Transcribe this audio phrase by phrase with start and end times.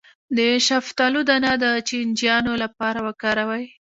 [0.37, 3.65] د شفتالو دانه د چینجیانو لپاره وکاروئ